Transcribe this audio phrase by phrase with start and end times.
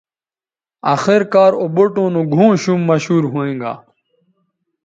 [0.93, 3.73] آخر کار او بوٹوں نو گھؤں شُم مشہور ھوینگا